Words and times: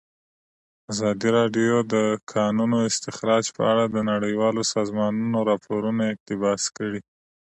ازادي 0.91 1.29
راډیو 1.37 1.75
د 1.85 1.87
د 1.93 1.95
کانونو 2.33 2.77
استخراج 2.89 3.45
په 3.57 3.61
اړه 3.71 3.83
د 3.87 3.97
نړیوالو 4.11 4.61
سازمانونو 4.75 5.39
راپورونه 5.49 6.01
اقتباس 6.13 6.63
کړي. 6.77 7.01